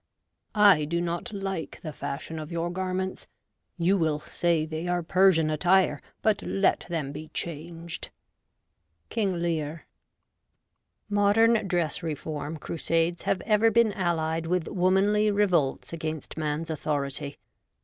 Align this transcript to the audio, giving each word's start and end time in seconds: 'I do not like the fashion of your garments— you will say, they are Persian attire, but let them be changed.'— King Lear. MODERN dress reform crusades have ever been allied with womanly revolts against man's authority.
'I 0.73 0.85
do 0.85 0.99
not 0.99 1.31
like 1.31 1.79
the 1.83 1.93
fashion 1.93 2.39
of 2.39 2.51
your 2.51 2.71
garments— 2.71 3.27
you 3.77 3.99
will 3.99 4.17
say, 4.17 4.65
they 4.65 4.87
are 4.87 5.03
Persian 5.03 5.51
attire, 5.51 6.01
but 6.23 6.41
let 6.41 6.87
them 6.89 7.11
be 7.11 7.27
changed.'— 7.35 8.09
King 9.11 9.39
Lear. 9.43 9.85
MODERN 11.07 11.67
dress 11.67 12.01
reform 12.01 12.57
crusades 12.57 13.21
have 13.29 13.41
ever 13.41 13.69
been 13.69 13.93
allied 13.93 14.47
with 14.47 14.67
womanly 14.69 15.29
revolts 15.29 15.93
against 15.93 16.35
man's 16.35 16.71
authority. 16.71 17.37